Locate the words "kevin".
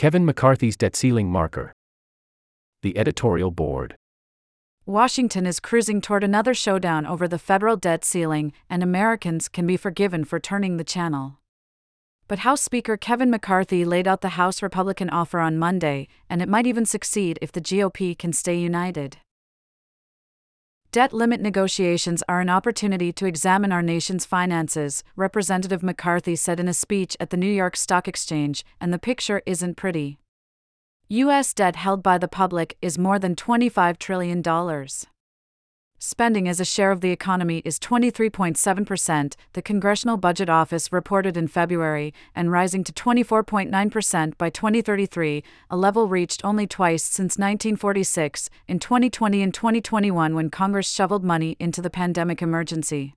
0.00-0.24, 12.96-13.28